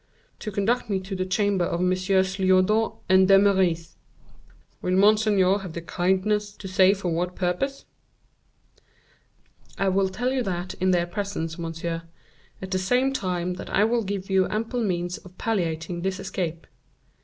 [0.39, 3.97] "To conduct me to the chamber of Messieurs Lyodot and D'Eymeris."
[4.81, 7.85] "Will monseigneur have the kindness to say for what purpose?"
[9.77, 12.01] "I will tell you that in their presence, monsieur;
[12.63, 16.65] at the same time that I will give you ample means of palliating this escape."